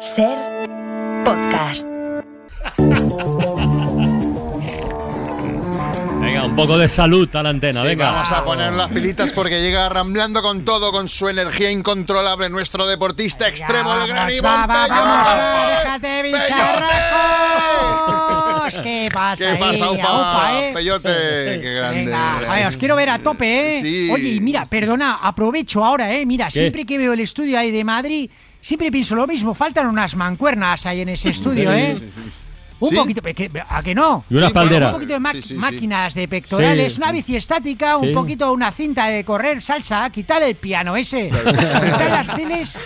[0.00, 0.36] Ser
[1.24, 1.86] podcast.
[6.20, 8.10] Venga, un poco de salud a la antena, Sí, venga.
[8.10, 12.86] Vamos a poner las pilitas porque llega ramblando con todo, con su energía incontrolable, nuestro
[12.86, 15.00] deportista extremo, el gran Vamos, Iván va, va, Peyote.
[15.00, 18.80] vamos, va, déjate de bicharracos.
[18.82, 20.08] ¿Qué pasa ¿Qué pasa, upa?
[20.08, 20.70] Aupa, eh?
[20.74, 21.08] Peyote,
[21.62, 22.04] qué grande.
[22.06, 23.82] Venga, joder, os quiero ver a tope, ¿eh?
[23.82, 24.10] Sí.
[24.10, 26.26] Oye, y mira, perdona, aprovecho ahora, ¿eh?
[26.26, 26.52] Mira, ¿Qué?
[26.58, 28.28] siempre que veo el estudio ahí de Madrid,
[28.66, 31.96] siempre pienso lo mismo, faltan unas mancuernas ahí en ese estudio, ¿eh?
[32.78, 32.96] Un ¿Sí?
[32.96, 34.24] poquito, ¿que- ¿a que no?
[34.28, 34.86] Y una Sí, espaldera.
[34.88, 37.00] Un poquito de Sí, máquinas de pectorales, Sí.
[37.00, 38.12] una bici estática, un Sí.
[38.14, 42.78] poquito una cinta de correr, salsa, quitar el piano ese, quitar las teles,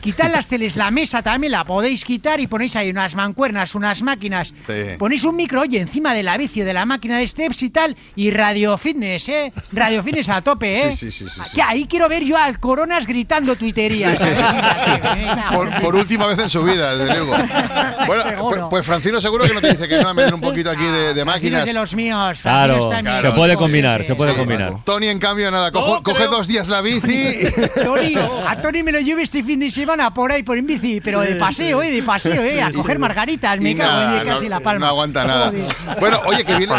[0.00, 4.02] quitar las teles, la mesa también la podéis quitar y ponéis ahí unas mancuernas, unas
[4.02, 4.96] máquinas, Sí.
[4.98, 7.96] ponéis un micro, oye, encima de la bici, de la máquina de steps y tal,
[8.16, 9.52] y radio fitness, ¿eh?
[9.72, 10.92] Radio fitness a tope, ¿eh?
[10.92, 11.54] Sí, sí, sí, sí, sí.
[11.56, 14.18] Que ahí quiero ver yo al Coronas gritando tuiterías.
[15.52, 17.36] Por, por última vez en su vida, desde luego.
[18.06, 20.70] Bueno, pues, pues Francino seguro que no te dice que no, a meter un poquito
[20.70, 21.66] aquí de, de Francino máquinas.
[21.66, 22.38] de los míos.
[22.40, 24.72] Claro, está se puede combinar, se puede Sí, combinar.
[24.84, 27.38] Tony, en cambio, nada, cojo- No, coge dos días la bici.
[27.84, 31.00] Tony, a Tony me lo llevo este fin de semana por ahí, por en bici,
[31.04, 31.90] pero de paseo, ¿eh?
[31.90, 32.62] De paseo, ¿eh?
[32.62, 34.80] A coger margaritas, me cago en casi no, la palma.
[34.86, 35.52] No aguanta nada.
[36.00, 36.74] Bueno, oye, que viene-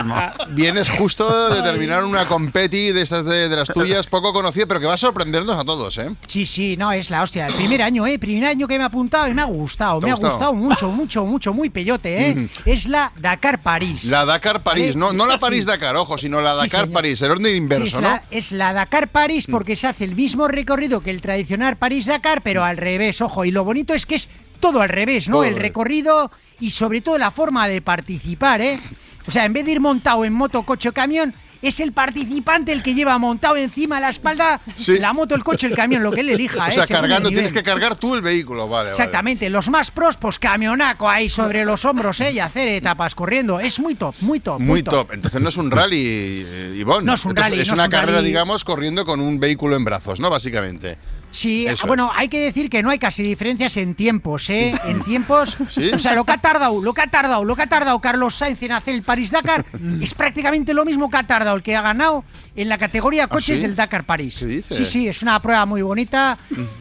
[0.49, 4.79] vienes justo de terminar una competi de estas de, de las tuyas, poco conocida, pero
[4.79, 6.09] que va a sorprendernos a todos, ¿eh?
[6.25, 7.47] Sí, sí, no, es la hostia.
[7.47, 8.17] El primer año, ¿eh?
[8.19, 9.99] Primer año que me ha apuntado y me ha gustado.
[9.99, 12.38] ¿Te Me ha gustado mucho, mucho, mucho, muy peyote, ¿eh?
[12.65, 14.03] Es la Dakar París.
[14.05, 15.39] La Dakar París, no, no la Sí.
[15.39, 16.93] París Dakar, ojo, sino la Sí, Dakar señor.
[16.93, 18.01] París, el orden Sí, inverso, es, ¿no?
[18.01, 22.41] la, es la Dakar París porque se hace el mismo recorrido que el tradicional París-Dakar,
[22.41, 23.45] pero al revés, ojo.
[23.45, 24.29] Y lo bonito es que es
[24.59, 25.37] todo al revés, ¿no?
[25.37, 28.79] Todo el recorrido y sobre todo la forma de participar, ¿eh?
[29.27, 32.71] O sea, en vez de ir montado en moto, coche o camión, es el participante
[32.71, 34.97] el que lleva montado encima la espalda Sí.
[34.99, 36.71] la moto, el coche, el camión, lo que él elija, O ¿eh?
[36.71, 38.89] sea, cargando, tienes que cargar tú el vehículo, vale.
[38.89, 38.89] vale.
[38.91, 42.31] Exactamente, los más pros, pues camionaco ahí sobre los hombros, ¿eh?
[42.31, 43.59] Y hacer etapas corriendo.
[43.59, 44.59] Es muy top, muy top.
[44.59, 45.11] Muy top.
[45.13, 47.05] Entonces no es un rally, eh, Ivonne.
[47.05, 48.27] No es un Entonces, rally, Es no es una un carrera, rally.
[48.27, 50.29] digamos, corriendo con un vehículo en brazos, ¿no?
[50.29, 50.97] Básicamente.
[51.31, 54.73] Sí, Eso bueno, hay que decir que no hay casi diferencias en tiempos, ¿eh?
[54.85, 55.57] En tiempos.
[55.69, 55.91] ¿Sí?
[55.93, 58.35] O sea, lo que ha tardado, lo que ha tardado, lo que ha tardado Carlos
[58.35, 59.65] Sainz en hacer el París-Dakar
[60.01, 62.23] es prácticamente lo mismo que ha tardado el que ha ganado
[62.55, 63.61] en la categoría coches ¿Ah, sí?
[63.61, 64.37] del Dakar París.
[64.39, 64.75] ¿Qué dice?
[64.75, 66.37] Sí, sí, es una prueba muy bonita.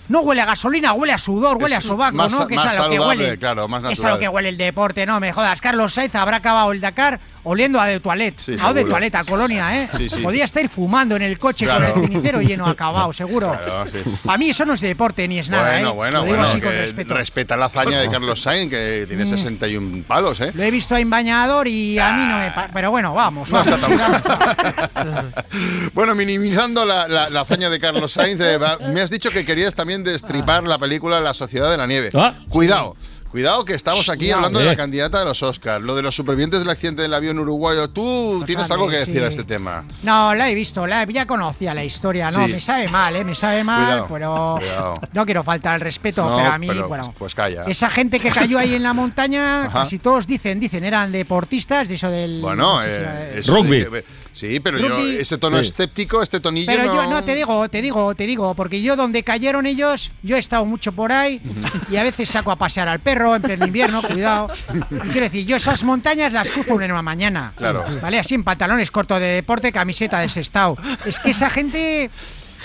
[0.09, 2.47] No huele a gasolina, huele a sudor, huele Es a sobaco, más- ¿no?
[2.47, 3.39] Que más es a lo que huele.
[3.39, 5.61] claro, más Es a lo que huele el deporte, no me jodas.
[5.61, 7.21] Carlos Sainz habrá acabado el Dakar
[7.51, 8.39] oliendo a de toilette.
[8.41, 9.89] Sí, a de toilette, a colonia, ¿eh?
[9.97, 10.21] Sí, sí.
[10.21, 11.93] Podía estar fumando en el coche Claro.
[11.95, 13.59] con el cenicero lleno acabado, seguro.
[13.65, 13.99] Claro, sí.
[14.25, 15.93] Para mí eso no es deporte ni es nada, bueno, ¿eh?
[15.95, 16.51] bueno, Lo digo bueno.
[16.53, 17.15] así con que respeto.
[17.15, 20.53] respeta la hazaña de Carlos Sainz, que tiene 61 palos, ¿eh?
[20.55, 22.51] Lo he visto en bañador y a mí no me...
[22.51, 23.75] pa- Pero bueno, vamos, No vamos.
[23.75, 25.33] está tan
[25.95, 28.59] Bueno, minimizando la, la- la hazaña de Carlos Sainz, eh,
[28.93, 32.11] me has dicho que querías también destripar la película La Sociedad de la Nieve.
[32.15, 32.35] Ah.
[32.49, 32.97] Cuidado.
[33.31, 36.61] Cuidado que estamos aquí hablando de la candidata de los Oscars, lo de los supervivientes
[36.61, 37.91] del accidente del avión uruguayo.
[37.91, 39.85] ¿Tú tienes algo que decir a este tema?
[40.03, 42.53] No, la he visto, la ya conocía la historia, no, Sí.
[42.55, 43.25] me sabe mal, ¿eh?
[43.25, 44.95] Me sabe mal, Cuidado, pero cuidado.
[45.13, 47.65] no quiero faltar al respeto, No, pero a mí, pero, bueno, pues calla.
[47.67, 49.81] esa gente que cayó ahí en la montaña, Ajá.
[49.81, 52.41] casi todos dicen, dicen, eran deportistas de eso del...
[52.41, 53.85] Bueno, no sé si eh, era- eso Rugby.
[53.85, 55.69] de sí, pero yo, este tono Sí.
[55.69, 56.95] escéptico, este tonillo Pero no...
[56.95, 60.39] yo no te digo, te digo, te digo, porque yo donde cayeron ellos, yo he
[60.39, 61.43] estado mucho por ahí
[61.91, 64.49] y a veces saco a pasear al perro en pleno invierno, cuidado.
[64.91, 67.53] Y quiero decir, yo esas montañas las cruzo en una mañana.
[67.57, 67.85] Claro.
[68.01, 68.19] ¿Vale?
[68.19, 70.79] Así en pantalones cortos de deporte, camiseta de.
[71.07, 72.11] Es que esa gente.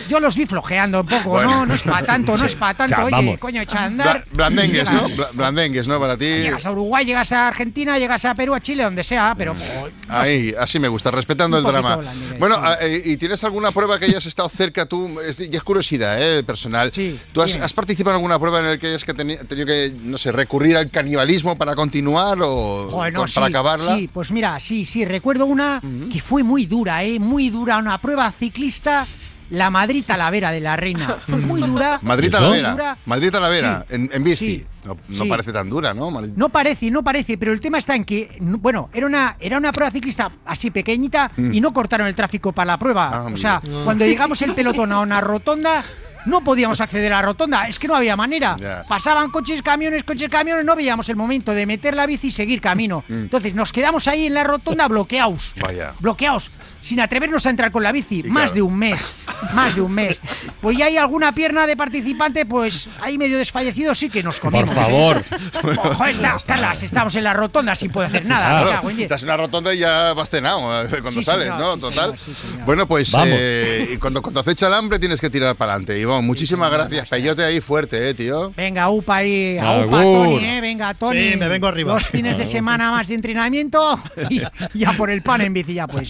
[0.09, 1.49] Yo los vi flojeando un poco, Bueno.
[1.51, 1.65] ¿no?
[1.67, 2.95] No es para tanto, no es para tanto.
[2.97, 3.39] Ya, Oye, vamos.
[3.39, 4.25] coño, echa a Bla- andar.
[4.31, 5.01] blandengues, ¿no?
[5.07, 5.99] Llegas- Bla- Blandengues, ¿no?
[5.99, 6.25] Para ti.
[6.25, 9.55] Llegas a Uruguay, llegas a Argentina, llegas a Perú, a Chile, donde sea, pero.
[10.09, 11.99] Ahí, así me gusta, respetando Un el drama.
[12.39, 12.61] Bueno, sí.
[12.63, 15.19] ah, eh, ¿y tienes alguna prueba que hayas estado cerca tú?
[15.19, 16.43] Es, y es curiosidad, ¿eh?
[16.43, 16.91] Personal.
[16.93, 19.93] Sí, ¿Tú has, participado en alguna prueba en la que hayas que teni- tenido que,
[20.03, 23.95] no sé, recurrir al canibalismo para continuar o Joder, no, con- para acabarla?
[23.97, 27.19] Sí, pues mira, sí, sí, recuerdo una que fue muy dura, ¿eh?
[27.19, 29.05] Muy dura, una prueba ciclista,
[29.49, 31.17] la Madrid Talavera de la Reina.
[31.27, 31.99] Fue muy dura.
[32.01, 32.31] Madrid.
[32.31, 32.71] Talavera.
[32.71, 32.97] Dura.
[33.05, 33.95] Madrid Talavera, Sí.
[33.95, 34.45] en, en bici.
[34.57, 34.65] Sí.
[34.83, 35.29] No, no Sí.
[35.29, 36.11] parece tan dura, ¿no?
[36.35, 39.71] No parece, no parece, pero el tema está en que, bueno, era una, era una
[39.71, 43.09] prueba ciclista así pequeñita y no cortaron el tráfico para la prueba.
[43.09, 43.13] Mm.
[43.13, 45.83] Ah, o sea, cuando llegamos el pelotón a una rotonda,
[46.25, 48.57] no podíamos acceder a la rotonda, es que no había manera.
[48.59, 48.83] Ya.
[48.87, 52.59] Pasaban coches, camiones, coches, camiones, no veíamos el momento de meter la bici y seguir
[52.59, 53.05] camino.
[53.07, 53.13] Mm.
[53.13, 55.53] Entonces nos quedamos ahí en la rotonda bloqueados.
[55.61, 55.93] Vaya.
[55.99, 56.51] Bloqueados.
[56.83, 58.19] Sin atrevernos a entrar con la bici.
[58.19, 58.53] Y más claro.
[58.53, 59.15] de un mes.
[59.53, 60.19] Más de un mes.
[60.61, 64.69] Pues ya hay alguna pierna de participante, pues ahí medio desfallecido, sí que nos comimos.
[64.69, 65.23] Por favor.
[65.91, 68.61] Ojo, está, está las- estamos en la rotonda sin poder hacer nada.
[68.63, 68.69] Claro.
[68.81, 68.89] cago.
[68.91, 71.73] Estás en una rotonda y ya vas cenado eh, cuando Sí, sales, señor, ¿no?
[71.75, 72.17] sí, Total.
[72.17, 72.65] señor, sí, señor.
[72.65, 73.27] bueno, pues Vamos.
[73.31, 75.99] eh, y cuando, cuando acecha el hambre tienes que tirar para adelante.
[75.99, 77.09] Iván, muchísimas gracias.
[77.09, 78.51] Peyote ahí fuerte, eh, tío.
[78.55, 80.01] Venga, upa ahí, a upa.
[80.01, 81.31] Tony, eh, venga, Tony.
[81.31, 81.93] Sí, me vengo arriba.
[81.93, 84.41] Dos fines de semana más de entrenamiento y
[84.73, 86.09] ya por el pan en bici ya pues.